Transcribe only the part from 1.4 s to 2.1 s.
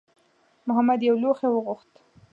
وغوښت.